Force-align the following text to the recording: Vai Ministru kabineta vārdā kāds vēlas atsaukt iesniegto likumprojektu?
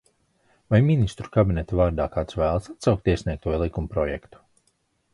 Vai 0.73 0.79
Ministru 0.87 1.33
kabineta 1.35 1.79
vārdā 1.81 2.09
kāds 2.17 2.39
vēlas 2.41 2.73
atsaukt 2.75 3.13
iesniegto 3.15 3.57
likumprojektu? 3.67 4.47